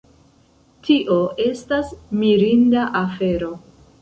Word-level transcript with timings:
Tio 0.87 1.17
estas 1.45 1.93
mirinda 2.23 2.89
afero 3.05 3.53